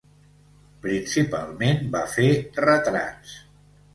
[0.85, 2.27] Principalment va fer
[2.65, 3.37] retrats.